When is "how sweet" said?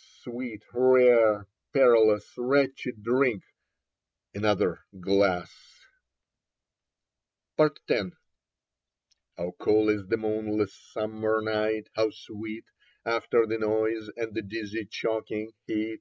11.96-12.66